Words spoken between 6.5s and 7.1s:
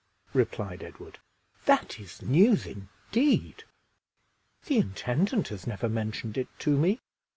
to me."